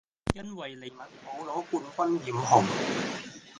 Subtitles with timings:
[0.33, 1.63] 因為利物浦攞
[1.95, 2.63] 冠軍染紅